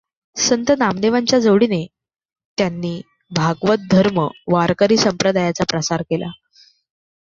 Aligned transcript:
संत 0.37 0.71
नामदेवांच्या 0.79 1.39
जोडीने 1.39 1.85
त्यांनी 2.57 2.99
भागवत 3.31 3.87
धर्म 3.91 4.19
वारकरी 4.47 4.97
संप्रदायाचा 4.97 5.63
प्रसार 5.69 6.01
केला. 6.01 6.31